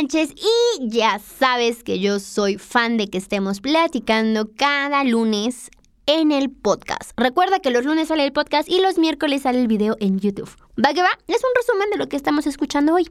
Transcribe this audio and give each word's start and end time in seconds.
Y 0.00 0.88
ya 0.90 1.18
sabes 1.18 1.82
que 1.82 1.98
yo 1.98 2.20
soy 2.20 2.56
fan 2.56 2.96
de 2.96 3.08
que 3.08 3.18
estemos 3.18 3.60
platicando 3.60 4.48
cada 4.56 5.02
lunes 5.02 5.72
en 6.06 6.30
el 6.30 6.50
podcast. 6.50 7.10
Recuerda 7.16 7.58
que 7.58 7.70
los 7.70 7.84
lunes 7.84 8.06
sale 8.06 8.24
el 8.24 8.32
podcast 8.32 8.68
y 8.68 8.80
los 8.80 8.96
miércoles 8.96 9.42
sale 9.42 9.60
el 9.60 9.66
video 9.66 9.96
en 9.98 10.20
YouTube. 10.20 10.48
¿Va 10.78 10.94
que 10.94 11.02
va? 11.02 11.10
Es 11.26 11.42
un 11.42 11.50
resumen 11.56 11.90
de 11.90 11.96
lo 11.96 12.08
que 12.08 12.14
estamos 12.14 12.46
escuchando 12.46 12.94
hoy. 12.94 13.08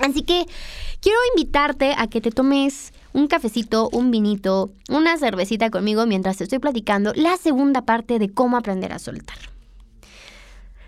Así 0.00 0.20
que 0.20 0.44
quiero 1.00 1.18
invitarte 1.34 1.94
a 1.96 2.08
que 2.08 2.20
te 2.20 2.30
tomes 2.30 2.92
un 3.14 3.26
cafecito, 3.26 3.88
un 3.90 4.10
vinito, 4.10 4.70
una 4.90 5.16
cervecita 5.16 5.70
conmigo 5.70 6.04
mientras 6.04 6.36
te 6.36 6.44
estoy 6.44 6.58
platicando 6.58 7.14
la 7.14 7.38
segunda 7.38 7.86
parte 7.86 8.18
de 8.18 8.28
cómo 8.28 8.58
aprender 8.58 8.92
a 8.92 8.98
soltar. 8.98 9.38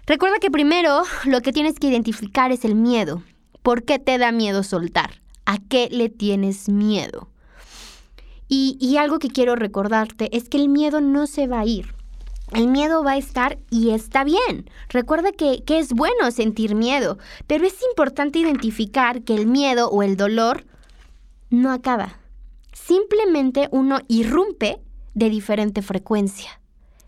Recuerda 0.04 0.38
que 0.38 0.50
primero 0.50 1.02
lo 1.24 1.40
que 1.40 1.54
tienes 1.54 1.78
que 1.78 1.86
identificar 1.86 2.52
es 2.52 2.66
el 2.66 2.74
miedo. 2.74 3.22
¿Por 3.62 3.84
qué 3.84 3.98
te 3.98 4.18
da 4.18 4.32
miedo 4.32 4.62
soltar? 4.62 5.19
¿A 5.50 5.58
qué 5.58 5.88
le 5.90 6.08
tienes 6.08 6.68
miedo? 6.68 7.26
Y, 8.46 8.96
algo 8.98 9.18
que 9.18 9.30
quiero 9.30 9.56
recordarte 9.56 10.28
es 10.36 10.48
que 10.48 10.58
el 10.58 10.68
miedo 10.68 11.00
no 11.00 11.26
se 11.26 11.48
va 11.48 11.58
a 11.58 11.66
ir. 11.66 11.92
El 12.52 12.68
miedo 12.68 13.02
va 13.02 13.12
a 13.12 13.16
estar 13.16 13.58
y 13.68 13.90
está 13.90 14.22
bien. 14.22 14.70
Recuerda 14.90 15.32
que, 15.32 15.64
que, 15.64 15.80
es 15.80 15.92
bueno 15.92 16.30
sentir 16.30 16.76
miedo, 16.76 17.18
pero 17.48 17.66
es 17.66 17.82
importante 17.82 18.38
identificar 18.38 19.22
que 19.22 19.34
el 19.34 19.48
miedo 19.48 19.90
o 19.90 20.04
el 20.04 20.16
dolor 20.16 20.66
no 21.50 21.72
acaba. 21.72 22.20
Simplemente 22.72 23.68
uno 23.72 23.98
irrumpe 24.06 24.78
de 25.14 25.30
diferente 25.30 25.82
frecuencia. 25.82 26.60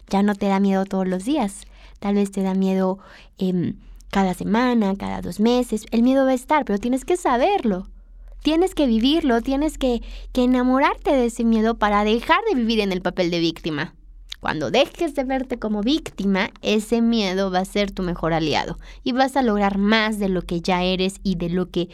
Ya 0.08 0.24
no 0.24 0.34
te 0.34 0.48
da 0.48 0.58
miedo 0.58 0.84
todos 0.84 1.06
los 1.06 1.24
días. 1.24 1.60
Tal 2.00 2.16
vez 2.16 2.32
te 2.32 2.42
da 2.42 2.54
miedo 2.54 2.98
em, 3.38 3.76
cada 4.10 4.34
semana, 4.34 4.96
cada 4.96 5.22
dos 5.22 5.38
meses. 5.38 5.86
El 5.92 6.02
miedo 6.02 6.24
va 6.24 6.32
a 6.32 6.34
estar, 6.34 6.64
pero 6.64 6.80
tienes 6.80 7.04
que 7.04 7.16
saberlo. 7.16 7.91
Tienes 8.42 8.74
que 8.74 8.86
vivirlo, 8.86 9.40
tienes 9.40 9.78
que, 9.78 10.02
que 10.32 10.44
enamorarte 10.44 11.12
de 11.12 11.26
ese 11.26 11.44
miedo 11.44 11.78
para 11.78 12.04
dejar 12.04 12.40
de 12.48 12.56
vivir 12.56 12.80
en 12.80 12.92
el 12.92 13.00
papel 13.00 13.30
de 13.30 13.38
víctima. 13.38 13.94
Cuando 14.40 14.72
dejes 14.72 15.14
de 15.14 15.22
verte 15.22 15.60
como 15.60 15.82
víctima, 15.82 16.50
ese 16.62 17.00
miedo 17.00 17.52
va 17.52 17.60
a 17.60 17.64
ser 17.64 17.92
tu 17.92 18.02
mejor 18.02 18.32
aliado 18.32 18.76
y 19.04 19.12
vas 19.12 19.36
a 19.36 19.42
lograr 19.42 19.78
más 19.78 20.18
de 20.18 20.28
lo 20.28 20.42
que 20.42 20.60
ya 20.60 20.82
eres 20.82 21.20
y 21.22 21.36
de 21.36 21.48
lo 21.48 21.70
que 21.70 21.88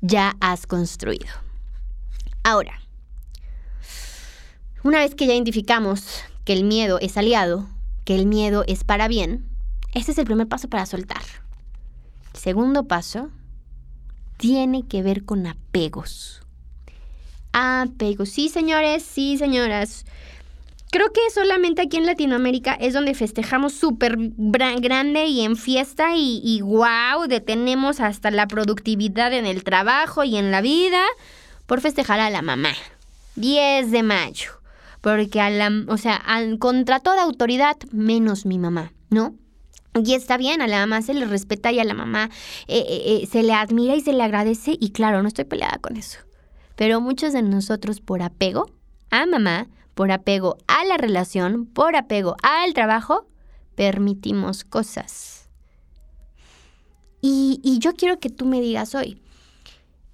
ya 0.00 0.34
has 0.40 0.66
construido. 0.66 1.28
Ahora, 2.42 2.80
una 4.82 4.98
vez 4.98 5.14
que 5.14 5.28
ya 5.28 5.34
identificamos 5.34 6.24
que 6.44 6.54
el 6.54 6.64
miedo 6.64 6.98
es 6.98 7.16
aliado, 7.16 7.68
que 8.04 8.16
el 8.16 8.26
miedo 8.26 8.64
es 8.66 8.82
para 8.82 9.06
bien, 9.06 9.48
ese 9.94 10.10
es 10.10 10.18
el 10.18 10.24
primer 10.24 10.48
paso 10.48 10.68
para 10.68 10.86
soltar. 10.86 11.22
El 12.34 12.40
segundo 12.40 12.88
paso 12.88 13.30
tiene 14.38 14.86
que 14.86 15.02
ver 15.02 15.24
con 15.24 15.46
apegos. 15.46 16.42
Apegos. 17.52 18.30
Sí, 18.30 18.48
señores, 18.48 19.02
sí, 19.02 19.36
señoras. 19.36 20.06
Creo 20.90 21.12
que 21.12 21.20
solamente 21.34 21.82
aquí 21.82 21.98
en 21.98 22.06
Latinoamérica 22.06 22.72
es 22.72 22.94
donde 22.94 23.14
festejamos 23.14 23.74
súper 23.74 24.16
grande 24.38 25.26
y 25.26 25.42
en 25.42 25.56
fiesta 25.56 26.16
y, 26.16 26.40
y 26.42 26.62
wow, 26.62 27.26
detenemos 27.28 28.00
hasta 28.00 28.30
la 28.30 28.46
productividad 28.46 29.34
en 29.34 29.44
el 29.44 29.64
trabajo 29.64 30.24
y 30.24 30.38
en 30.38 30.50
la 30.50 30.62
vida 30.62 31.02
por 31.66 31.82
festejar 31.82 32.20
a 32.20 32.30
la 32.30 32.40
mamá. 32.40 32.72
10 33.36 33.90
de 33.90 34.02
mayo. 34.02 34.52
Porque 35.02 35.40
a 35.40 35.50
la, 35.50 35.70
o 35.88 35.98
sea, 35.98 36.22
contra 36.58 37.00
toda 37.00 37.22
autoridad, 37.22 37.76
menos 37.92 38.46
mi 38.46 38.58
mamá, 38.58 38.92
¿no? 39.10 39.34
Y 40.04 40.14
está 40.14 40.36
bien, 40.36 40.60
a 40.62 40.66
la 40.66 40.78
mamá 40.78 41.02
se 41.02 41.14
le 41.14 41.24
respeta 41.24 41.72
y 41.72 41.78
a 41.78 41.84
la 41.84 41.94
mamá 41.94 42.30
eh, 42.66 42.84
eh, 42.86 43.22
eh, 43.22 43.26
se 43.26 43.42
le 43.42 43.52
admira 43.52 43.94
y 43.94 44.00
se 44.00 44.12
le 44.12 44.22
agradece 44.22 44.76
y 44.78 44.90
claro, 44.90 45.22
no 45.22 45.28
estoy 45.28 45.44
peleada 45.44 45.78
con 45.78 45.96
eso. 45.96 46.18
Pero 46.76 47.00
muchos 47.00 47.32
de 47.32 47.42
nosotros 47.42 48.00
por 48.00 48.22
apego 48.22 48.70
a 49.10 49.26
mamá, 49.26 49.68
por 49.94 50.12
apego 50.12 50.58
a 50.66 50.84
la 50.84 50.96
relación, 50.96 51.66
por 51.66 51.96
apego 51.96 52.36
al 52.42 52.74
trabajo, 52.74 53.26
permitimos 53.74 54.64
cosas. 54.64 55.48
Y, 57.20 57.60
y 57.64 57.80
yo 57.80 57.94
quiero 57.94 58.20
que 58.20 58.30
tú 58.30 58.44
me 58.44 58.60
digas 58.60 58.94
hoy, 58.94 59.20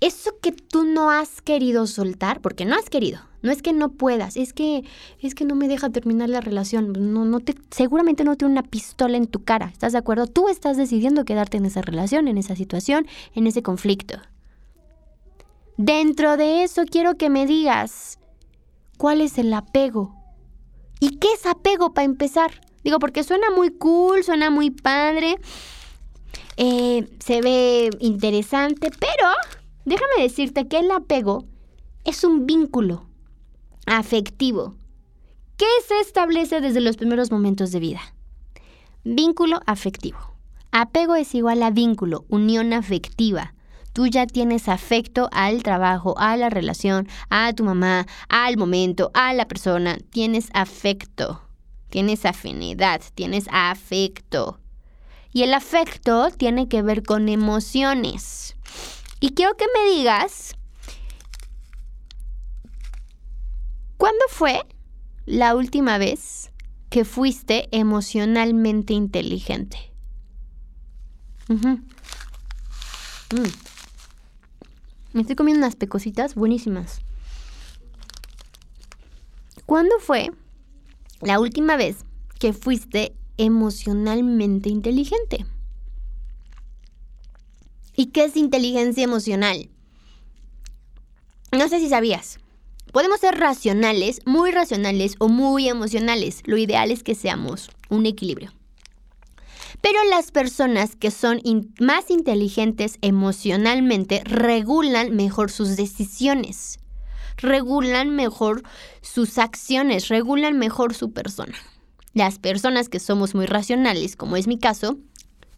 eso 0.00 0.38
que 0.40 0.52
tú 0.52 0.84
no 0.84 1.10
has 1.10 1.42
querido 1.42 1.86
soltar, 1.86 2.40
porque 2.40 2.64
no 2.64 2.76
has 2.76 2.88
querido, 2.88 3.20
no 3.44 3.52
es 3.52 3.62
que 3.62 3.72
no 3.72 3.90
puedas, 3.90 4.36
es 4.36 4.52
que 4.52 4.84
es 5.20 5.34
que 5.34 5.44
no 5.44 5.54
me 5.54 5.68
deja 5.68 5.90
terminar 5.90 6.28
la 6.28 6.40
relación, 6.40 6.92
no 6.92 7.24
no 7.24 7.40
te 7.40 7.54
seguramente 7.70 8.24
no 8.24 8.36
tiene 8.36 8.52
una 8.52 8.62
pistola 8.62 9.16
en 9.16 9.26
tu 9.26 9.44
cara, 9.44 9.70
¿estás 9.72 9.92
de 9.92 9.98
acuerdo? 9.98 10.26
Tú 10.26 10.48
estás 10.48 10.76
decidiendo 10.76 11.24
quedarte 11.24 11.56
en 11.56 11.66
esa 11.66 11.82
relación, 11.82 12.26
en 12.26 12.38
esa 12.38 12.56
situación, 12.56 13.06
en 13.34 13.46
ese 13.46 13.62
conflicto. 13.62 14.18
Dentro 15.76 16.36
de 16.36 16.64
eso 16.64 16.82
quiero 16.84 17.16
que 17.16 17.30
me 17.30 17.46
digas 17.46 18.18
cuál 18.98 19.20
es 19.20 19.38
el 19.38 19.52
apego. 19.52 20.14
¿Y 21.00 21.18
qué 21.18 21.28
es 21.32 21.46
apego 21.46 21.92
para 21.94 22.04
empezar? 22.04 22.60
Digo, 22.82 22.98
porque 22.98 23.24
suena 23.24 23.50
muy 23.50 23.70
cool, 23.70 24.24
suena 24.24 24.50
muy 24.50 24.70
padre, 24.70 25.36
eh, 26.56 27.08
se 27.18 27.40
ve 27.40 27.90
interesante, 28.00 28.90
pero 28.90 29.28
Déjame 29.84 30.22
decirte 30.22 30.66
que 30.66 30.78
el 30.78 30.90
apego 30.90 31.44
es 32.04 32.24
un 32.24 32.46
vínculo 32.46 33.06
afectivo 33.86 34.74
que 35.56 35.66
se 35.86 36.00
establece 36.00 36.60
desde 36.60 36.80
los 36.80 36.96
primeros 36.96 37.30
momentos 37.30 37.70
de 37.72 37.80
vida. 37.80 38.00
Vínculo 39.04 39.60
afectivo. 39.66 40.18
Apego 40.72 41.14
es 41.14 41.34
igual 41.34 41.62
a 41.62 41.70
vínculo, 41.70 42.24
unión 42.28 42.72
afectiva. 42.72 43.54
Tú 43.92 44.08
ya 44.08 44.26
tienes 44.26 44.68
afecto 44.68 45.28
al 45.30 45.62
trabajo, 45.62 46.18
a 46.18 46.36
la 46.36 46.50
relación, 46.50 47.06
a 47.30 47.52
tu 47.52 47.62
mamá, 47.62 48.06
al 48.28 48.56
momento, 48.56 49.12
a 49.14 49.32
la 49.34 49.46
persona. 49.46 49.98
Tienes 50.10 50.48
afecto, 50.52 51.42
tienes 51.90 52.24
afinidad, 52.24 53.00
tienes 53.14 53.46
afecto. 53.52 54.58
Y 55.32 55.42
el 55.42 55.54
afecto 55.54 56.30
tiene 56.30 56.68
que 56.68 56.82
ver 56.82 57.04
con 57.04 57.28
emociones. 57.28 58.56
Y 59.20 59.30
quiero 59.30 59.56
que 59.56 59.66
me 59.72 59.94
digas, 59.94 60.56
¿cuándo 64.04 64.24
fue 64.28 64.60
la 65.24 65.54
última 65.54 65.96
vez 65.96 66.50
que 66.90 67.06
fuiste 67.06 67.70
emocionalmente 67.70 68.92
inteligente? 68.92 69.78
Mm. 71.48 71.76
Me 75.14 75.22
estoy 75.22 75.36
comiendo 75.36 75.64
unas 75.64 75.76
pecositas 75.76 76.34
buenísimas. 76.34 77.00
¿Cuándo 79.64 79.98
fue 80.00 80.30
la 81.22 81.40
última 81.40 81.78
vez 81.78 82.04
que 82.38 82.52
fuiste 82.52 83.16
emocionalmente 83.38 84.68
inteligente? 84.68 85.46
¿Y 87.96 88.08
qué 88.08 88.24
es 88.24 88.36
inteligencia 88.36 89.02
emocional? 89.02 89.70
No 91.52 91.66
sé 91.70 91.80
si 91.80 91.88
sabías. 91.88 92.38
Podemos 92.92 93.20
ser 93.20 93.38
racionales, 93.38 94.20
muy 94.24 94.50
racionales 94.52 95.16
o 95.18 95.28
muy 95.28 95.68
emocionales. 95.68 96.42
Lo 96.44 96.56
ideal 96.56 96.90
es 96.90 97.02
que 97.02 97.14
seamos 97.14 97.70
un 97.88 98.06
equilibrio. 98.06 98.52
Pero 99.80 100.02
las 100.08 100.30
personas 100.30 100.96
que 100.96 101.10
son 101.10 101.42
más 101.78 102.10
inteligentes 102.10 102.98
emocionalmente 103.02 104.22
regulan 104.24 105.14
mejor 105.14 105.50
sus 105.50 105.76
decisiones, 105.76 106.78
regulan 107.36 108.14
mejor 108.14 108.62
sus 109.02 109.38
acciones, 109.38 110.08
regulan 110.08 110.58
mejor 110.58 110.94
su 110.94 111.12
persona. 111.12 111.54
Las 112.14 112.38
personas 112.38 112.88
que 112.88 113.00
somos 113.00 113.34
muy 113.34 113.46
racionales, 113.46 114.16
como 114.16 114.36
es 114.36 114.46
mi 114.46 114.58
caso, 114.58 114.98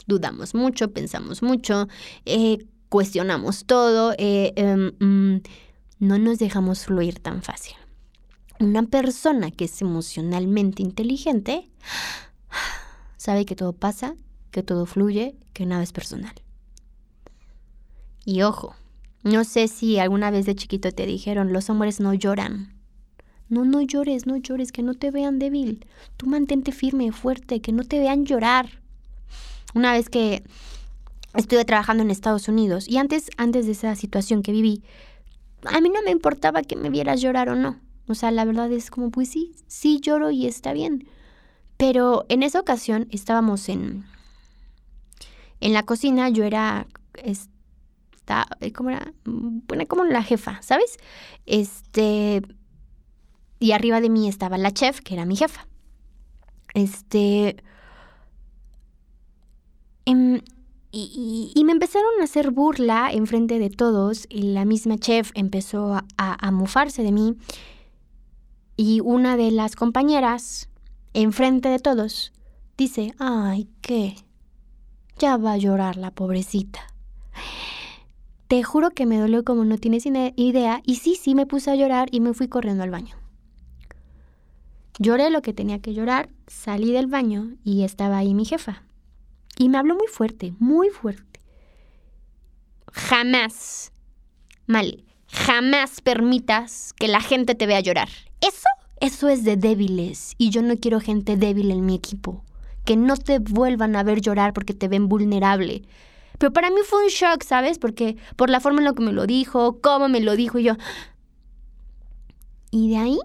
dudamos 0.06 0.54
mucho, 0.54 0.90
pensamos 0.90 1.42
mucho, 1.42 1.86
eh, 2.24 2.66
cuestionamos 2.88 3.64
todo, 3.66 4.14
eh, 4.18 4.52
em, 4.56 4.92
mm, 4.98 5.42
no 5.98 6.18
nos 6.18 6.38
dejamos 6.38 6.84
fluir 6.84 7.18
tan 7.20 7.42
fácil. 7.42 7.76
Una 8.58 8.82
persona 8.84 9.50
que 9.50 9.66
es 9.66 9.82
emocionalmente 9.82 10.82
inteligente 10.82 11.68
sabe 13.16 13.44
que 13.44 13.56
todo 13.56 13.72
pasa, 13.72 14.14
que 14.50 14.62
todo 14.62 14.86
fluye, 14.86 15.36
que 15.52 15.66
nada 15.66 15.82
es 15.82 15.92
personal. 15.92 16.34
Y 18.24 18.42
ojo, 18.42 18.74
no 19.22 19.44
sé 19.44 19.68
si 19.68 19.98
alguna 19.98 20.30
vez 20.30 20.46
de 20.46 20.54
chiquito 20.54 20.90
te 20.92 21.06
dijeron, 21.06 21.52
los 21.52 21.68
hombres 21.68 22.00
no 22.00 22.14
lloran. 22.14 22.74
No, 23.48 23.64
no 23.64 23.80
llores, 23.80 24.26
no 24.26 24.36
llores, 24.36 24.72
que 24.72 24.82
no 24.82 24.94
te 24.94 25.10
vean 25.10 25.38
débil. 25.38 25.86
Tú 26.16 26.26
mantente 26.26 26.72
firme, 26.72 27.12
fuerte, 27.12 27.60
que 27.60 27.72
no 27.72 27.84
te 27.84 28.00
vean 28.00 28.24
llorar. 28.24 28.80
Una 29.74 29.92
vez 29.92 30.08
que 30.08 30.42
estuve 31.34 31.64
trabajando 31.64 32.02
en 32.02 32.10
Estados 32.10 32.48
Unidos 32.48 32.88
y 32.88 32.96
antes, 32.96 33.30
antes 33.36 33.66
de 33.66 33.72
esa 33.72 33.94
situación 33.94 34.42
que 34.42 34.52
viví, 34.52 34.82
a 35.68 35.80
mí 35.80 35.88
no 35.88 36.02
me 36.02 36.10
importaba 36.10 36.62
que 36.62 36.76
me 36.76 36.90
vieras 36.90 37.20
llorar 37.20 37.48
o 37.48 37.56
no. 37.56 37.80
O 38.08 38.14
sea, 38.14 38.30
la 38.30 38.44
verdad 38.44 38.70
es 38.72 38.90
como, 38.90 39.10
pues 39.10 39.28
sí, 39.28 39.54
sí 39.66 40.00
lloro 40.00 40.30
y 40.30 40.46
está 40.46 40.72
bien. 40.72 41.08
Pero 41.76 42.24
en 42.28 42.42
esa 42.42 42.60
ocasión 42.60 43.08
estábamos 43.10 43.68
en, 43.68 44.04
en 45.60 45.72
la 45.72 45.82
cocina, 45.82 46.28
yo 46.28 46.44
era 46.44 46.86
está, 48.26 48.46
eh, 48.60 48.72
¿cómo 48.72 48.90
era? 48.90 49.12
Bueno, 49.24 49.86
como 49.86 50.04
la 50.04 50.22
jefa, 50.22 50.60
¿sabes? 50.62 50.98
Este, 51.46 52.42
y 53.60 53.72
arriba 53.72 54.00
de 54.00 54.10
mí 54.10 54.28
estaba 54.28 54.58
la 54.58 54.72
chef, 54.72 55.00
que 55.00 55.14
era 55.14 55.24
mi 55.24 55.36
jefa. 55.36 55.66
Este, 56.74 57.56
em, 60.04 60.40
y, 60.98 61.62
me 61.64 61.72
empezaron 61.72 62.20
a 62.20 62.24
hacer 62.24 62.50
burla 62.50 63.10
enfrente 63.12 63.58
de 63.58 63.68
todos 63.68 64.26
y 64.30 64.52
la 64.54 64.64
misma 64.64 64.96
chef 64.96 65.30
empezó 65.34 65.94
a, 65.94 66.06
a, 66.16 66.50
de 66.50 67.12
mí. 67.12 67.36
Y 68.78 69.00
una 69.00 69.36
de 69.36 69.50
las 69.50 69.76
compañeras, 69.76 70.70
enfrente 71.12 71.68
de 71.68 71.80
todos, 71.80 72.32
dice, 72.78 73.14
ay, 73.18 73.68
¿qué? 73.82 74.16
Ya 75.18 75.36
va 75.36 75.52
a 75.52 75.58
llorar 75.58 75.96
la 75.96 76.12
pobrecita. 76.12 76.80
Te 78.48 78.62
juro 78.62 78.90
que 78.90 79.04
me 79.04 79.18
dolió 79.18 79.44
como 79.44 79.64
no 79.66 79.76
tienes 79.76 80.06
idea 80.06 80.80
y 80.84 80.94
sí, 80.96 81.16
sí 81.16 81.34
me 81.34 81.46
puse 81.46 81.70
a 81.70 81.76
llorar 81.76 82.08
y 82.10 82.20
me 82.20 82.32
fui 82.32 82.48
corriendo 82.48 82.84
al 82.84 82.90
baño. 82.90 83.16
Lloré 84.98 85.28
lo 85.28 85.42
que 85.42 85.52
tenía 85.52 85.80
que 85.80 85.92
llorar, 85.92 86.30
salí 86.46 86.92
del 86.92 87.06
baño 87.06 87.54
y 87.64 87.82
estaba 87.82 88.16
ahí 88.16 88.32
mi 88.32 88.46
jefa. 88.46 88.85
Y 89.58 89.68
me 89.68 89.78
habló 89.78 89.94
muy 89.94 90.08
fuerte, 90.08 90.54
muy 90.58 90.90
fuerte. 90.90 91.40
Jamás, 92.92 93.92
mal, 94.66 95.04
jamás 95.28 96.00
permitas 96.00 96.92
que 96.94 97.08
la 97.08 97.20
gente 97.20 97.54
te 97.54 97.66
vea 97.66 97.80
llorar. 97.80 98.08
Eso, 98.40 98.68
eso 99.00 99.28
es 99.28 99.44
de 99.44 99.56
débiles 99.56 100.34
y 100.38 100.50
yo 100.50 100.62
no 100.62 100.76
quiero 100.76 101.00
gente 101.00 101.36
débil 101.36 101.70
en 101.70 101.84
mi 101.84 101.94
equipo 101.94 102.44
que 102.86 102.96
no 102.96 103.16
te 103.16 103.40
vuelvan 103.40 103.96
a 103.96 104.04
ver 104.04 104.22
llorar 104.22 104.54
porque 104.54 104.72
te 104.72 104.88
ven 104.88 105.08
vulnerable. 105.08 105.82
Pero 106.38 106.52
para 106.52 106.70
mí 106.70 106.76
fue 106.84 107.04
un 107.04 107.10
shock, 107.10 107.42
¿sabes? 107.42 107.78
Porque 107.78 108.16
por 108.36 108.48
la 108.48 108.60
forma 108.60 108.78
en 108.78 108.84
la 108.84 108.94
que 108.94 109.02
me 109.02 109.12
lo 109.12 109.26
dijo, 109.26 109.80
cómo 109.82 110.08
me 110.08 110.20
lo 110.20 110.36
dijo 110.36 110.58
y 110.58 110.64
yo... 110.64 110.74
Y 112.70 112.90
de 112.90 112.96
ahí, 112.98 113.18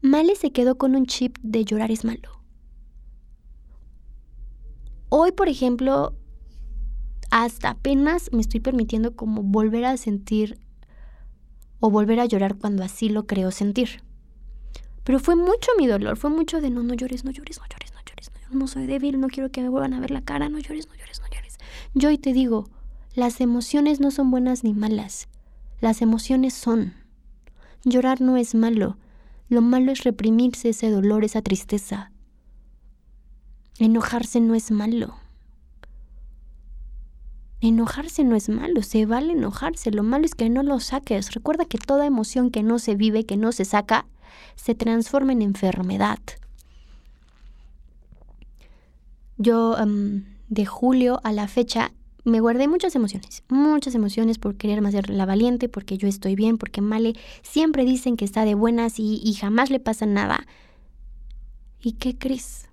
Male 0.00 0.36
se 0.36 0.52
quedó 0.52 0.76
con 0.76 0.94
un 0.94 1.06
chip 1.06 1.38
de 1.42 1.64
llorar 1.64 1.90
es 1.90 2.04
malo. 2.04 2.40
Hoy, 5.16 5.30
por 5.30 5.48
ejemplo, 5.48 6.12
hasta 7.30 7.70
apenas 7.70 8.32
me 8.32 8.40
estoy 8.40 8.58
permitiendo 8.58 9.14
como 9.14 9.44
volver 9.44 9.84
a 9.84 9.96
sentir 9.96 10.58
o 11.78 11.88
volver 11.88 12.18
a 12.18 12.26
llorar 12.26 12.56
cuando 12.56 12.82
así 12.82 13.08
lo 13.08 13.24
creo 13.24 13.52
sentir. 13.52 14.02
Pero 15.04 15.20
fue 15.20 15.36
mucho 15.36 15.70
mi 15.78 15.86
dolor, 15.86 16.16
fue 16.16 16.30
mucho 16.30 16.60
de 16.60 16.70
no, 16.70 16.82
no 16.82 16.94
llores, 16.94 17.24
no 17.24 17.30
llores, 17.30 17.58
no 17.58 17.64
llores 17.66 17.84
no 18.54 18.66
soy 18.66 18.86
débil, 18.86 19.20
no 19.20 19.28
quiero 19.28 19.50
que 19.50 19.62
me 19.62 19.68
vuelvan 19.68 19.94
a 19.94 20.00
ver 20.00 20.10
la 20.10 20.22
cara, 20.22 20.48
no 20.48 20.58
llores, 20.58 20.88
no 20.88 20.94
llores, 20.94 21.20
no 21.20 21.26
llores. 21.28 21.58
Yo 21.94 22.08
hoy 22.08 22.18
te 22.18 22.32
digo, 22.32 22.68
las 23.14 23.40
emociones 23.40 24.00
no 24.00 24.10
son 24.10 24.30
buenas 24.30 24.64
ni 24.64 24.74
malas, 24.74 25.28
las 25.80 26.02
emociones 26.02 26.54
son. 26.54 26.94
Llorar 27.84 28.20
no 28.20 28.36
es 28.36 28.54
malo, 28.54 28.96
lo 29.48 29.60
malo 29.60 29.92
es 29.92 30.04
reprimirse 30.04 30.70
ese 30.70 30.90
dolor, 30.90 31.24
esa 31.24 31.42
tristeza. 31.42 32.10
Enojarse 33.78 34.40
no 34.40 34.54
es 34.54 34.70
malo. 34.70 35.14
Enojarse 37.60 38.24
no 38.24 38.36
es 38.36 38.48
malo, 38.48 38.82
se 38.82 39.06
vale 39.06 39.32
enojarse, 39.32 39.90
lo 39.90 40.02
malo 40.02 40.26
es 40.26 40.34
que 40.34 40.50
no 40.50 40.62
lo 40.62 40.80
saques. 40.80 41.32
Recuerda 41.32 41.64
que 41.64 41.78
toda 41.78 42.06
emoción 42.06 42.50
que 42.50 42.62
no 42.62 42.78
se 42.78 42.94
vive, 42.94 43.24
que 43.24 43.36
no 43.36 43.52
se 43.52 43.64
saca, 43.64 44.06
se 44.54 44.74
transforma 44.74 45.32
en 45.32 45.42
enfermedad. 45.42 46.18
Yo 49.38 49.76
de 50.48 50.66
julio 50.66 51.20
a 51.24 51.32
la 51.32 51.48
fecha 51.48 51.92
me 52.22 52.40
guardé 52.40 52.68
muchas 52.68 52.94
emociones, 52.94 53.42
muchas 53.48 53.94
emociones 53.94 54.38
por 54.38 54.56
quererme 54.56 54.88
hacer 54.88 55.10
la 55.10 55.26
valiente, 55.26 55.68
porque 55.68 55.98
yo 55.98 56.06
estoy 56.06 56.36
bien, 56.36 56.58
porque 56.58 56.80
Male 56.80 57.14
siempre 57.42 57.84
dicen 57.84 58.16
que 58.16 58.24
está 58.24 58.44
de 58.44 58.54
buenas 58.54 58.98
y, 58.98 59.20
y 59.24 59.34
jamás 59.34 59.70
le 59.70 59.80
pasa 59.80 60.06
nada. 60.06 60.46
¿Y 61.80 61.92
qué 61.92 62.16
crees? 62.16 62.68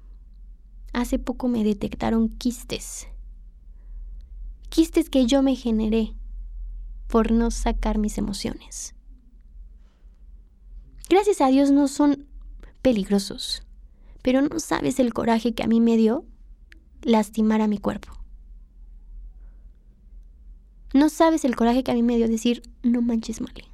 Hace 0.94 1.20
poco 1.20 1.48
me 1.48 1.64
detectaron 1.64 2.30
quistes. 2.30 3.08
Quistes 4.70 5.10
que 5.10 5.26
yo 5.26 5.42
me 5.42 5.56
generé 5.56 6.14
por 7.08 7.32
no 7.32 7.52
sacar 7.52 7.98
mis 7.98 8.18
emociones. 8.18 8.96
Gracias 11.10 11.42
a 11.42 11.48
Dios 11.48 11.72
no 11.72 11.88
son 11.88 12.26
peligrosos, 12.82 13.64
pero 14.22 14.42
no 14.42 14.60
sabes 14.60 15.00
el 15.00 15.14
coraje 15.14 15.54
que 15.54 15.64
a 15.64 15.68
mí 15.68 15.82
me 15.82 15.98
dio 15.98 16.26
lastimar 17.02 17.62
a 17.62 17.68
mi 17.68 17.78
cuerpo. 17.78 18.14
No 20.94 21.10
sabes 21.10 21.46
el 21.46 21.56
coraje 21.56 21.84
que 21.84 21.92
a 21.92 21.94
mí 21.94 22.04
me 22.04 22.18
dio 22.18 22.28
decir, 22.28 22.64
no 22.84 23.02
manches, 23.02 23.42
Male. 23.42 23.66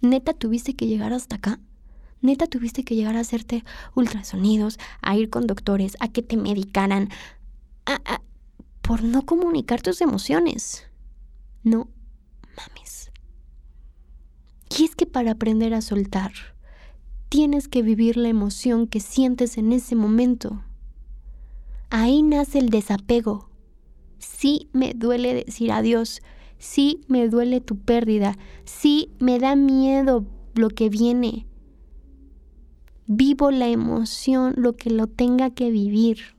Neta, 0.00 0.32
tuviste 0.32 0.74
que 0.74 0.86
llegar 0.86 1.12
hasta 1.12 1.36
acá. 1.36 1.60
Neta, 2.22 2.46
tuviste 2.46 2.84
que 2.84 2.96
llegar 2.96 3.16
a 3.16 3.20
hacerte 3.20 3.64
ultrasonidos, 3.94 4.78
a 5.00 5.16
ir 5.16 5.30
con 5.30 5.46
doctores, 5.46 5.96
a 6.00 6.08
que 6.08 6.22
te 6.22 6.36
medicaran, 6.36 7.08
por 8.82 9.02
no 9.02 9.24
comunicar 9.24 9.80
tus 9.80 10.00
emociones. 10.00 10.84
No 11.62 11.88
mames. 12.56 13.10
Y 14.76 14.84
es 14.84 14.94
que 14.94 15.06
para 15.06 15.32
aprender 15.32 15.74
a 15.74 15.80
soltar, 15.80 16.32
tienes 17.28 17.68
que 17.68 17.82
vivir 17.82 18.16
la 18.16 18.28
emoción 18.28 18.86
que 18.86 19.00
sientes 19.00 19.58
en 19.58 19.72
ese 19.72 19.94
momento. 19.94 20.62
Ahí 21.88 22.22
nace 22.22 22.58
el 22.58 22.70
desapego. 22.70 23.48
Sí 24.18 24.68
me 24.72 24.92
duele 24.94 25.44
decir 25.44 25.72
adiós, 25.72 26.20
sí 26.58 27.00
me 27.08 27.28
duele 27.28 27.60
tu 27.60 27.78
pérdida, 27.78 28.36
sí 28.64 29.10
me 29.18 29.38
da 29.38 29.56
miedo 29.56 30.26
lo 30.54 30.68
que 30.68 30.88
viene. 30.88 31.46
Vivo 33.12 33.50
la 33.50 33.66
emoción, 33.66 34.54
lo 34.56 34.76
que 34.76 34.88
lo 34.88 35.08
tenga 35.08 35.50
que 35.50 35.72
vivir. 35.72 36.36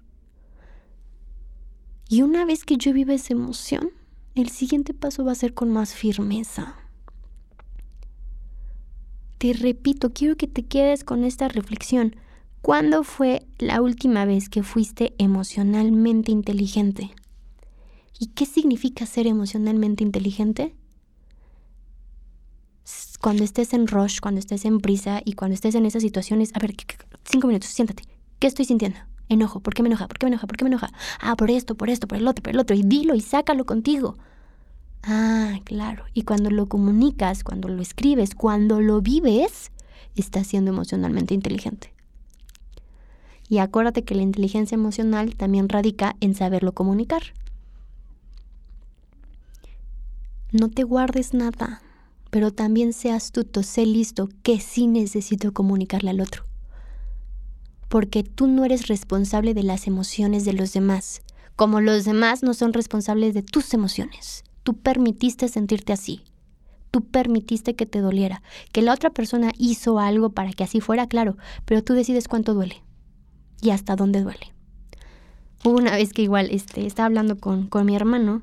Y 2.07 2.21
una 2.21 2.45
vez 2.45 2.63
que 2.63 2.77
yo 2.77 2.93
viva 2.93 3.13
esa 3.13 3.33
emoción, 3.33 3.89
el 4.35 4.47
siguiente 4.47 4.93
paso 4.93 5.25
va 5.25 5.33
a 5.33 5.35
ser 5.35 5.53
con 5.53 5.69
más 5.69 5.93
firmeza. 5.93 6.77
Te 9.37 9.51
repito, 9.51 10.13
quiero 10.13 10.37
que 10.37 10.47
te 10.47 10.63
quedes 10.63 11.03
con 11.03 11.25
esta 11.25 11.49
reflexión. 11.49 12.15
¿Cuándo 12.61 13.03
fue 13.03 13.45
la 13.57 13.81
última 13.81 14.23
vez 14.23 14.47
que 14.47 14.63
fuiste 14.63 15.13
emocionalmente 15.17 16.31
inteligente? 16.31 17.11
¿Y 18.17 18.27
qué 18.27 18.45
significa 18.45 19.05
ser 19.05 19.27
emocionalmente 19.27 20.05
inteligente? 20.05 20.73
Cuando 23.19 23.43
estés 23.43 23.73
en 23.73 23.87
rush, 23.87 24.19
cuando 24.19 24.39
estés 24.39 24.65
en 24.65 24.79
prisa 24.79 25.21
y 25.23 25.33
cuando 25.33 25.53
estés 25.53 25.75
en 25.75 25.85
esas 25.85 26.01
situaciones, 26.01 26.51
a 26.55 26.59
ver, 26.59 26.75
cinco 27.23 27.47
minutos, 27.47 27.69
siéntate. 27.69 28.03
¿Qué 28.39 28.47
estoy 28.47 28.65
sintiendo? 28.65 28.97
Enojo. 29.29 29.59
¿Por 29.59 29.73
qué 29.73 29.83
me 29.83 29.89
enoja? 29.89 30.07
¿Por 30.07 30.17
qué 30.17 30.25
me 30.25 30.31
enoja? 30.31 30.47
¿Por 30.47 30.57
qué 30.57 30.65
me 30.65 30.69
enoja? 30.69 30.91
Ah, 31.21 31.35
por 31.35 31.51
esto, 31.51 31.75
por 31.75 31.89
esto, 31.89 32.07
por 32.07 32.17
el 32.17 32.27
otro, 32.27 32.41
por 32.43 32.53
el 32.53 32.59
otro. 32.59 32.75
Y 32.75 32.81
dilo 32.81 33.13
y 33.15 33.21
sácalo 33.21 33.65
contigo. 33.65 34.17
Ah, 35.03 35.59
claro. 35.63 36.05
Y 36.13 36.23
cuando 36.23 36.49
lo 36.49 36.67
comunicas, 36.67 37.43
cuando 37.43 37.67
lo 37.67 37.81
escribes, 37.81 38.35
cuando 38.35 38.81
lo 38.81 39.01
vives, 39.01 39.71
estás 40.15 40.47
siendo 40.47 40.71
emocionalmente 40.71 41.33
inteligente. 41.33 41.93
Y 43.47 43.59
acuérdate 43.59 44.03
que 44.03 44.15
la 44.15 44.21
inteligencia 44.21 44.75
emocional 44.75 45.35
también 45.35 45.69
radica 45.69 46.15
en 46.21 46.35
saberlo 46.35 46.73
comunicar. 46.73 47.21
No 50.51 50.69
te 50.69 50.83
guardes 50.83 51.33
nada, 51.33 51.81
pero 52.31 52.51
también 52.51 52.93
sé 52.93 53.11
astuto, 53.11 53.61
sé 53.61 53.85
listo, 53.85 54.29
que 54.41 54.59
sí 54.59 54.87
necesito 54.87 55.53
comunicarle 55.53 56.09
al 56.09 56.21
otro. 56.21 56.45
Porque 57.89 58.23
tú 58.23 58.47
no 58.47 58.65
eres 58.65 58.87
responsable 58.87 59.53
de 59.53 59.63
las 59.63 59.85
emociones 59.85 60.45
de 60.45 60.53
los 60.53 60.73
demás, 60.73 61.21
como 61.55 61.81
los 61.81 62.05
demás 62.05 62.41
no 62.41 62.55
son 62.55 62.73
responsables 62.73 63.35
de 63.35 63.43
tus 63.43 63.73
emociones. 63.75 64.43
Tú 64.63 64.73
permitiste 64.73 65.47
sentirte 65.49 65.93
así. 65.93 66.23
Tú 66.89 67.01
permitiste 67.05 67.75
que 67.75 67.85
te 67.85 67.99
doliera, 67.99 68.41
que 68.71 68.81
la 68.81 68.93
otra 68.93 69.11
persona 69.11 69.51
hizo 69.57 69.99
algo 69.99 70.31
para 70.31 70.51
que 70.53 70.63
así 70.63 70.81
fuera, 70.81 71.07
claro, 71.07 71.37
pero 71.65 71.83
tú 71.83 71.93
decides 71.93 72.27
cuánto 72.27 72.53
duele 72.53 72.81
y 73.61 73.69
hasta 73.69 73.95
dónde 73.95 74.21
duele. 74.21 74.53
Hubo 75.63 75.77
una 75.77 75.91
vez 75.91 76.11
que 76.11 76.23
igual 76.23 76.49
este, 76.51 76.85
estaba 76.85 77.05
hablando 77.05 77.37
con, 77.37 77.69
mi 77.85 77.95
hermano 77.95 78.41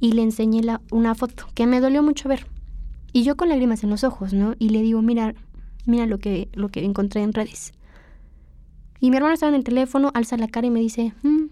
y 0.00 0.12
le 0.12 0.22
enseñé 0.22 0.62
la, 0.62 0.80
una 0.90 1.14
foto 1.14 1.46
que 1.54 1.66
me 1.66 1.80
dolió 1.80 2.02
mucho 2.02 2.28
ver. 2.28 2.46
Y 3.12 3.24
yo 3.24 3.36
con 3.36 3.48
lágrimas 3.48 3.82
en 3.82 3.90
los 3.90 4.04
ojos, 4.04 4.32
¿no? 4.32 4.54
Y 4.58 4.70
le 4.70 4.82
digo, 4.82 5.02
mira, 5.02 5.34
mira 5.86 6.06
lo 6.06 6.18
que, 6.18 6.48
lo 6.52 6.68
que 6.68 6.84
encontré 6.84 7.22
en 7.22 7.32
redes. 7.32 7.72
Y 9.00 9.10
mi 9.10 9.16
hermano 9.16 9.34
estaba 9.34 9.50
en 9.50 9.56
el 9.56 9.64
teléfono, 9.64 10.10
alza 10.14 10.36
la 10.36 10.48
cara 10.48 10.66
y 10.66 10.70
me 10.70 10.80
dice, 10.80 11.14
mm, 11.22 11.46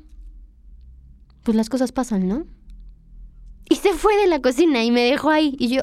pues 1.43 1.57
las 1.57 1.69
cosas 1.69 1.93
pasan, 1.93 2.29
¿no? 2.29 2.45
Y 3.71 3.77
se 3.77 3.93
fue 3.93 4.17
de 4.17 4.27
la 4.27 4.41
cocina 4.41 4.85
y 4.85 4.91
me 4.91 5.03
dejó 5.03 5.31
ahí. 5.31 5.57
Y 5.59 5.69
yo, 5.69 5.83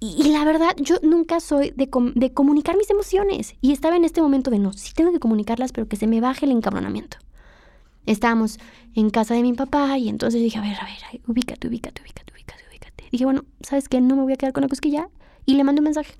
Y, 0.00 0.24
la 0.24 0.44
verdad, 0.44 0.76
yo 0.76 0.96
nunca 1.02 1.40
soy 1.40 1.70
de, 1.70 1.88
de, 2.14 2.32
comunicar 2.34 2.76
mis 2.76 2.90
emociones. 2.90 3.54
Y 3.62 3.72
estaba 3.72 3.96
en 3.96 4.04
este 4.04 4.20
momento 4.20 4.50
de 4.50 4.58
no, 4.58 4.74
sí 4.74 4.92
tengo 4.92 5.12
que 5.12 5.18
comunicarlas, 5.18 5.72
pero 5.72 5.88
que 5.88 5.96
se 5.96 6.06
me 6.06 6.20
baje 6.20 6.44
el 6.44 6.52
encabronamiento. 6.52 7.16
Estábamos 8.04 8.58
en 8.94 9.08
casa 9.08 9.32
de 9.32 9.40
mi 9.40 9.54
papá 9.54 9.96
y 9.96 10.10
entonces 10.10 10.42
dije, 10.42 10.58
a 10.58 10.60
ver, 10.60 10.76
a 10.78 10.84
ver, 10.84 11.22
ubícate, 11.26 11.68
ubícate, 11.68 12.02
ubícate. 12.02 12.33
Dije, 13.10 13.24
bueno, 13.24 13.44
¿sabes 13.60 13.88
qué? 13.88 14.00
No 14.00 14.16
me 14.16 14.22
voy 14.22 14.32
a 14.32 14.36
quedar 14.36 14.52
con 14.52 14.62
la 14.62 14.68
cosquilla. 14.68 15.08
Y 15.46 15.54
le 15.54 15.64
mandé 15.64 15.80
un 15.80 15.84
mensaje. 15.84 16.14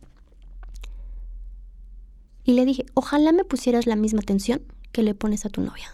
Y 2.45 2.53
le 2.53 2.65
dije, 2.65 2.85
ojalá 2.95 3.33
me 3.33 3.45
pusieras 3.45 3.87
la 3.87 3.97
misma 3.97 4.21
atención 4.21 4.63
que 4.93 5.03
le 5.03 5.15
pones 5.15 5.47
a 5.47 5.49
tu 5.49 5.63
novia. 5.63 5.89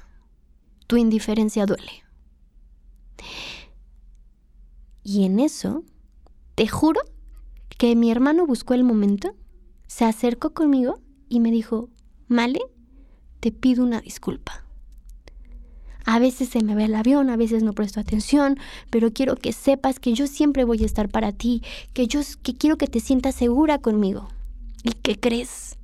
Tu 0.87 0.97
indiferencia 0.97 1.65
duele. 1.65 2.03
Y 5.05 5.25
en 5.25 5.41
eso, 5.41 5.85
te 6.57 6.67
juro 6.67 7.01
que 7.79 7.97
mi 7.97 8.11
hermano 8.11 8.47
buscó 8.47 8.75
el 8.75 8.85
momento, 8.85 9.35
se 9.87 10.05
acercó 10.05 10.53
conmigo 10.53 11.01
y 11.29 11.41
me 11.41 11.51
dijo, 11.51 11.89
Male, 12.29 12.61
te 13.41 13.53
pido 13.53 13.83
una 13.85 14.01
disculpa. 14.01 14.65
A 16.05 16.19
veces 16.19 16.49
se 16.49 16.63
me 16.63 16.75
ve 16.75 16.85
el 16.85 16.95
avión, 16.95 17.31
a 17.31 17.37
veces 17.37 17.63
no 17.63 17.73
presto 17.73 18.01
atención, 18.01 18.59
pero 18.91 19.13
quiero 19.13 19.37
que 19.37 19.53
sepas 19.53 20.01
que 20.01 20.13
yo 20.13 20.27
siempre 20.27 20.65
voy 20.65 20.83
a 20.83 20.87
estar 20.87 21.09
para 21.09 21.33
ti, 21.33 21.63
que 21.93 22.07
yo 22.07 22.21
que 22.43 22.55
quiero 22.55 22.77
que 22.77 22.87
te 22.87 23.01
sientas 23.01 23.35
segura 23.35 23.79
conmigo. 23.79 24.29
¿Y 24.83 24.93
qué 24.93 25.19
crees? 25.19 25.77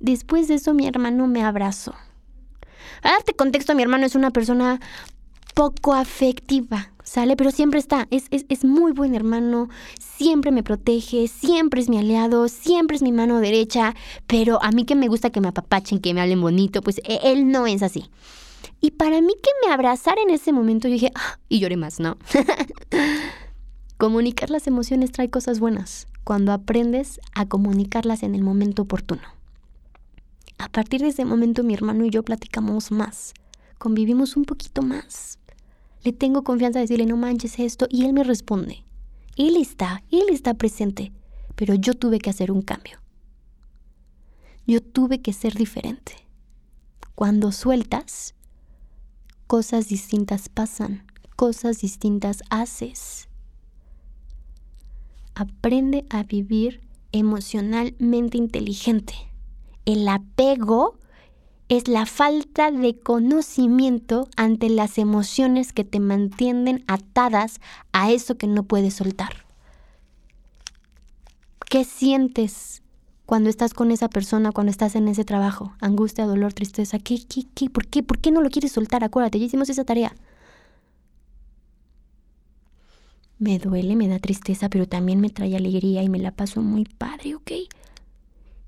Después 0.00 0.48
de 0.48 0.54
eso 0.54 0.74
mi 0.74 0.86
hermano 0.86 1.26
me 1.26 1.42
abrazó. 1.42 1.94
A 3.02 3.10
darte 3.10 3.34
contexto, 3.34 3.74
mi 3.74 3.82
hermano 3.82 4.06
es 4.06 4.14
una 4.14 4.30
persona 4.30 4.80
poco 5.54 5.94
afectiva, 5.94 6.90
¿sale? 7.04 7.36
Pero 7.36 7.50
siempre 7.50 7.78
está, 7.78 8.08
es, 8.10 8.26
es, 8.30 8.44
es, 8.48 8.64
muy 8.64 8.92
buen 8.92 9.14
hermano, 9.14 9.68
siempre 9.98 10.50
me 10.50 10.62
protege, 10.64 11.28
siempre 11.28 11.80
es 11.80 11.88
mi 11.88 11.98
aliado, 11.98 12.48
siempre 12.48 12.96
es 12.96 13.02
mi 13.02 13.12
mano 13.12 13.38
derecha, 13.38 13.94
pero 14.26 14.60
a 14.62 14.72
mí 14.72 14.84
que 14.84 14.96
me 14.96 15.08
gusta 15.08 15.30
que 15.30 15.40
me 15.40 15.48
apapachen, 15.48 16.00
que 16.00 16.12
me 16.12 16.20
hablen 16.20 16.40
bonito, 16.40 16.82
pues 16.82 17.00
e, 17.04 17.20
él 17.22 17.50
no 17.50 17.66
es 17.66 17.82
así. 17.82 18.10
Y 18.84 18.90
para 18.90 19.22
mí 19.22 19.32
que 19.42 19.48
me 19.66 19.72
abrazara 19.72 20.20
en 20.20 20.28
ese 20.28 20.52
momento, 20.52 20.88
yo 20.88 20.92
dije, 20.92 21.10
ah, 21.14 21.38
y 21.48 21.58
lloré 21.58 21.78
más, 21.78 22.00
¿no? 22.00 22.18
Comunicar 23.96 24.50
las 24.50 24.66
emociones 24.66 25.10
trae 25.10 25.30
cosas 25.30 25.58
buenas 25.58 26.06
cuando 26.22 26.52
aprendes 26.52 27.18
a 27.34 27.48
comunicarlas 27.48 28.22
en 28.22 28.34
el 28.34 28.42
momento 28.42 28.82
oportuno. 28.82 29.22
A 30.58 30.68
partir 30.68 31.00
de 31.00 31.08
ese 31.08 31.24
momento 31.24 31.62
mi 31.62 31.72
hermano 31.72 32.04
y 32.04 32.10
yo 32.10 32.24
platicamos 32.24 32.90
más, 32.90 33.32
convivimos 33.78 34.36
un 34.36 34.44
poquito 34.44 34.82
más. 34.82 35.38
Le 36.02 36.12
tengo 36.12 36.44
confianza 36.44 36.78
de 36.78 36.82
decirle, 36.82 37.06
no 37.06 37.16
manches 37.16 37.58
esto, 37.60 37.86
y 37.88 38.04
él 38.04 38.12
me 38.12 38.22
responde. 38.22 38.84
Él 39.38 39.56
está, 39.56 40.02
él 40.10 40.24
está 40.28 40.52
presente, 40.52 41.10
pero 41.54 41.72
yo 41.74 41.94
tuve 41.94 42.18
que 42.18 42.28
hacer 42.28 42.52
un 42.52 42.60
cambio. 42.60 43.00
Yo 44.66 44.82
tuve 44.82 45.22
que 45.22 45.32
ser 45.32 45.54
diferente. 45.54 46.16
Cuando 47.14 47.50
sueltas, 47.50 48.34
cosas 49.46 49.88
distintas 49.88 50.48
pasan, 50.48 51.04
cosas 51.36 51.80
distintas 51.80 52.42
haces. 52.50 53.28
Aprende 55.34 56.06
a 56.10 56.22
vivir 56.22 56.80
emocionalmente 57.12 58.38
inteligente. 58.38 59.14
El 59.84 60.08
apego 60.08 60.98
es 61.68 61.88
la 61.88 62.06
falta 62.06 62.70
de 62.70 62.98
conocimiento 62.98 64.28
ante 64.36 64.68
las 64.68 64.98
emociones 64.98 65.72
que 65.72 65.84
te 65.84 65.98
mantienen 65.98 66.84
atadas 66.86 67.60
a 67.92 68.12
eso 68.12 68.36
que 68.36 68.46
no 68.46 68.64
puedes 68.64 68.94
soltar. 68.94 69.44
¿Qué 71.68 71.84
sientes 71.84 72.83
cuando 73.26 73.48
estás 73.48 73.72
con 73.74 73.90
esa 73.90 74.08
persona, 74.08 74.52
cuando 74.52 74.70
estás 74.70 74.96
en 74.96 75.08
ese 75.08 75.24
trabajo? 75.24 75.74
Angustia, 75.80 76.26
dolor, 76.26 76.52
tristeza. 76.52 76.98
¿Qué, 76.98 77.24
qué, 77.26 77.44
qué? 77.54 77.70
¿Por 77.70 77.86
qué? 77.86 78.02
¿Por 78.02 78.18
qué 78.18 78.30
no 78.30 78.42
lo 78.42 78.50
quieres 78.50 78.72
soltar? 78.72 79.02
Acuérdate, 79.04 79.38
ya 79.38 79.46
hicimos 79.46 79.68
esa 79.70 79.84
tarea. 79.84 80.14
Me 83.38 83.58
duele, 83.58 83.96
me 83.96 84.08
da 84.08 84.18
tristeza, 84.18 84.68
pero 84.68 84.86
también 84.86 85.20
me 85.20 85.30
trae 85.30 85.56
alegría 85.56 86.02
y 86.02 86.08
me 86.08 86.18
la 86.18 86.30
paso 86.30 86.62
muy 86.62 86.84
padre, 86.84 87.34
¿ok? 87.34 87.50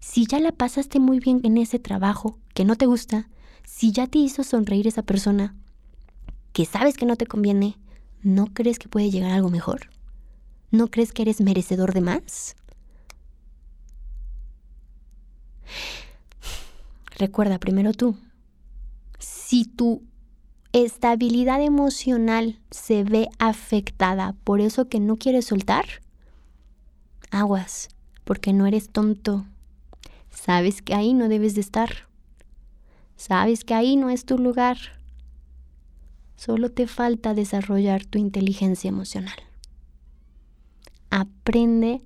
Si 0.01 0.27
ya 0.27 0.41
la 0.41 0.53
pasaste 0.53 1.01
muy 1.01 1.21
bien 1.21 1.41
en 1.45 1.59
ese 1.59 1.79
trabajo 1.79 2.39
que 2.55 2.65
no 2.65 2.77
te 2.77 2.87
gusta, 2.87 3.29
si 3.65 3.93
ya 3.93 4.07
te 4.07 4.19
hizo 4.19 4.43
sonreír 4.43 4.87
esa 4.87 5.03
persona 5.03 5.55
que 6.53 6.65
sabes 6.65 6.97
que 6.97 7.07
no 7.07 7.17
te 7.17 7.27
conviene, 7.27 7.77
¿no 8.23 8.47
crees 8.47 8.79
que 8.79 8.89
puede 8.89 9.11
llegar 9.11 9.33
algo 9.33 9.51
mejor? 9.51 9.91
¿No 10.71 10.89
crees 10.89 11.13
que 11.13 11.23
eres 11.23 11.41
merecedor 11.41 11.93
de 11.93 12.01
más? 12.01 12.57
Recuerda 17.19 17.59
primero 17.59 17.93
tú, 17.93 18.17
si 19.19 19.65
tu 19.65 20.03
estabilidad 20.73 21.63
emocional 21.63 22.59
se 22.71 23.05
ve 23.05 23.29
afectada 23.39 24.35
por 24.45 24.61
eso 24.61 24.89
que 24.89 25.01
no 25.01 25.17
quieres 25.17 25.47
soltar, 25.47 25.87
aguas, 27.31 27.89
porque 28.25 28.53
no 28.53 28.67
eres 28.67 28.91
tonto. 28.91 29.47
Sabes 30.31 30.83
que 30.83 30.95
ahí 30.95 31.15
no 31.15 31.29
debes 31.29 31.55
de 31.55 31.63
estar. 31.63 32.07
Sabes 33.17 33.65
que 33.65 33.73
ahí 33.73 33.97
no 33.97 34.11
es 34.11 34.27
tu 34.27 34.39
lugar. 34.39 34.77
Solo 36.37 36.71
te 36.71 36.87
falta 36.87 37.33
desarrollar 37.33 38.05
tu 38.05 38.19
inteligencia 38.19 38.89
emocional. 38.89 39.39
Aprende 41.09 42.03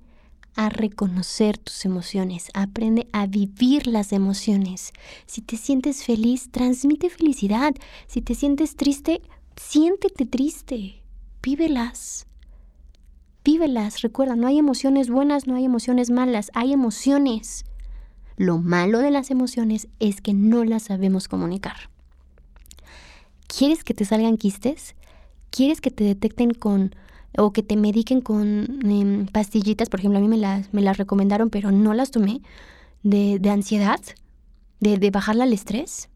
a 0.55 0.69
reconocer 0.69 1.57
tus 1.57 1.85
emociones, 1.85 2.49
aprende 2.53 3.07
a 3.13 3.27
vivir 3.27 3.87
las 3.87 4.11
emociones. 4.11 4.91
Si 5.25 5.41
te 5.41 5.57
sientes 5.57 6.03
feliz, 6.03 6.49
transmite 6.51 7.09
felicidad. 7.09 7.73
Si 8.07 8.21
te 8.21 8.35
sientes 8.35 8.75
triste, 8.75 9.21
siéntete 9.55 10.25
triste. 10.25 11.01
Vívelas. 11.41 12.27
Vívelas. 13.43 14.01
Recuerda, 14.01 14.35
no 14.35 14.47
hay 14.47 14.59
emociones 14.59 15.09
buenas, 15.09 15.47
no 15.47 15.55
hay 15.55 15.65
emociones 15.65 16.09
malas, 16.09 16.51
hay 16.53 16.73
emociones. 16.73 17.65
Lo 18.37 18.57
malo 18.57 18.99
de 18.99 19.11
las 19.11 19.31
emociones 19.31 19.87
es 19.99 20.21
que 20.21 20.33
no 20.33 20.63
las 20.63 20.83
sabemos 20.83 21.27
comunicar. 21.27 21.89
¿Quieres 23.47 23.83
que 23.83 23.93
te 23.93 24.05
salgan 24.05 24.37
quistes? 24.37 24.95
¿Quieres 25.49 25.81
que 25.81 25.91
te 25.91 26.03
detecten 26.03 26.53
con 26.53 26.95
o 27.37 27.53
que 27.53 27.63
te 27.63 27.77
mediquen 27.77 28.21
con 28.21 28.79
em, 28.83 29.25
pastillitas, 29.27 29.89
por 29.89 29.99
ejemplo, 29.99 30.19
a 30.19 30.21
mí 30.21 30.27
me 30.27 30.37
las, 30.37 30.73
me 30.73 30.81
las 30.81 30.97
recomendaron, 30.97 31.49
pero 31.49 31.71
no 31.71 31.93
las 31.93 32.11
tomé, 32.11 32.41
de, 33.03 33.39
de 33.39 33.49
ansiedad, 33.49 33.99
de, 34.79 34.97
de 34.97 35.11
bajarle 35.11 35.43
al 35.43 35.53
estrés. 35.53 36.09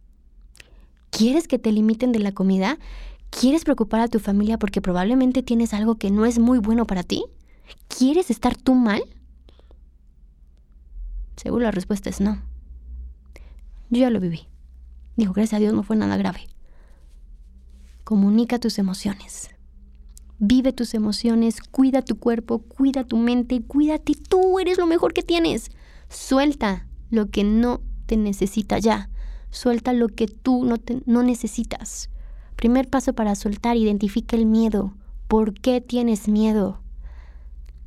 ¿Quieres 1.09 1.47
que 1.47 1.59
te 1.59 1.71
limiten 1.71 2.11
de 2.11 2.19
la 2.19 2.33
comida? 2.33 2.77
¿Quieres 3.29 3.63
preocupar 3.63 4.01
a 4.01 4.07
tu 4.07 4.19
familia 4.19 4.57
porque 4.57 4.81
probablemente 4.81 5.43
tienes 5.43 5.73
algo 5.73 5.95
que 5.95 6.11
no 6.11 6.25
es 6.25 6.39
muy 6.39 6.59
bueno 6.59 6.85
para 6.85 7.03
ti? 7.03 7.25
¿Quieres 7.87 8.29
estar 8.29 8.55
tú 8.55 8.75
mal? 8.75 9.03
Seguro 11.37 11.63
la 11.63 11.71
respuesta 11.71 12.09
es 12.09 12.21
no. 12.21 12.41
Yo 13.89 14.01
ya 14.01 14.09
lo 14.09 14.19
viví. 14.19 14.47
Digo, 15.15 15.33
gracias 15.33 15.57
a 15.57 15.59
Dios 15.59 15.73
no 15.73 15.83
fue 15.83 15.95
nada 15.95 16.17
grave. 16.17 16.47
Comunica 18.03 18.59
tus 18.59 18.77
emociones. 18.77 19.54
Vive 20.39 20.73
tus 20.73 20.93
emociones, 20.93 21.61
cuida 21.61 22.01
tu 22.01 22.19
cuerpo, 22.19 22.59
cuida 22.59 23.05
tu 23.05 23.15
mente, 23.17 23.61
cuídate. 23.61 24.13
Tú 24.15 24.59
eres 24.59 24.77
lo 24.77 24.85
mejor 24.85 25.13
que 25.13 25.23
tienes. 25.23 25.71
Suelta 26.09 26.87
lo 27.09 27.29
que 27.29 27.45
no 27.45 27.81
te 28.05 28.17
necesita 28.17 28.77
ya. 28.79 29.09
Suelta 29.49 29.93
lo 29.93 30.09
que 30.09 30.27
tú 30.27 30.65
no, 30.65 30.75
no 31.05 31.23
necesitas. 31.23 32.09
Primer 32.57 32.89
paso 32.89 33.13
para 33.13 33.35
soltar, 33.35 33.77
identifica 33.77 34.35
el 34.35 34.45
miedo. 34.45 34.93
¿Por 35.29 35.53
qué 35.53 35.79
tienes 35.79 36.27
miedo? 36.27 36.81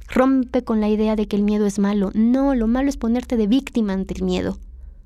Rompe 0.08 0.64
con 0.64 0.80
la 0.80 0.88
idea 0.88 1.16
de 1.16 1.28
que 1.28 1.36
el 1.36 1.42
miedo 1.42 1.66
es 1.66 1.78
malo. 1.78 2.10
No, 2.14 2.54
lo 2.54 2.66
malo 2.66 2.88
es 2.88 2.96
ponerte 2.96 3.36
de 3.36 3.46
víctima 3.46 3.92
ante 3.92 4.14
el 4.14 4.22
miedo. 4.22 4.58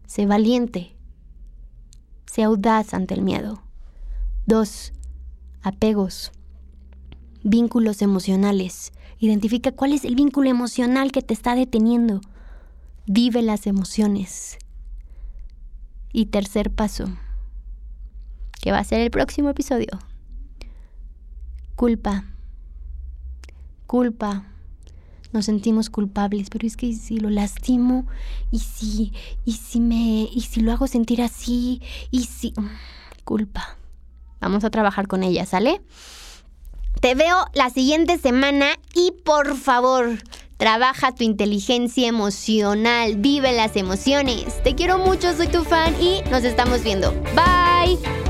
Sé 0.06 0.26
valiente. 0.26 0.94
Sé 2.26 2.44
audaz 2.44 2.94
ante 2.94 3.14
el 3.14 3.22
miedo. 3.22 3.62
Dos, 4.46 4.92
apegos 5.62 6.30
vínculos 7.42 8.02
emocionales. 8.02 8.92
Identifica 9.18 9.72
cuál 9.72 9.92
es 9.92 10.04
el 10.04 10.14
vínculo 10.14 10.48
emocional 10.48 11.12
que 11.12 11.22
te 11.22 11.34
está 11.34 11.54
deteniendo. 11.54 12.20
Vive 13.06 13.42
las 13.42 13.66
emociones. 13.66 14.58
Y 16.12 16.26
tercer 16.26 16.70
paso, 16.70 17.06
que 18.60 18.70
va 18.70 18.78
a 18.78 18.84
ser 18.84 19.00
el 19.00 19.10
próximo 19.10 19.48
episodio. 19.48 19.88
Culpa. 21.74 22.24
Culpa. 23.86 24.46
Nos 25.32 25.46
sentimos 25.46 25.88
culpables, 25.88 26.50
pero 26.50 26.66
es 26.66 26.76
que 26.76 26.92
si 26.92 27.18
lo 27.18 27.30
lastimo 27.30 28.06
y 28.50 28.58
si 28.58 29.12
y 29.46 29.52
si 29.52 29.80
me 29.80 30.28
y 30.30 30.42
si 30.42 30.60
lo 30.60 30.72
hago 30.72 30.86
sentir 30.86 31.22
así 31.22 31.80
y 32.10 32.24
si 32.24 32.52
culpa. 33.24 33.78
Vamos 34.40 34.64
a 34.64 34.70
trabajar 34.70 35.08
con 35.08 35.22
ella, 35.22 35.46
¿sale? 35.46 35.80
Te 37.02 37.16
veo 37.16 37.36
la 37.52 37.68
siguiente 37.68 38.16
semana 38.16 38.78
y 38.94 39.10
por 39.24 39.56
favor, 39.56 40.22
trabaja 40.56 41.12
tu 41.12 41.24
inteligencia 41.24 42.06
emocional, 42.06 43.16
vive 43.16 43.50
las 43.50 43.74
emociones. 43.74 44.62
Te 44.62 44.76
quiero 44.76 44.98
mucho, 44.98 45.36
soy 45.36 45.48
tu 45.48 45.64
fan 45.64 46.00
y 46.00 46.22
nos 46.30 46.44
estamos 46.44 46.84
viendo. 46.84 47.10
Bye. 47.34 48.21